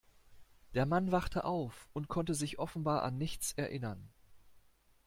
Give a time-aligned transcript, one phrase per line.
[0.73, 4.09] Der Mann wachte auf und konnte sich offenbar an nichts erinnern.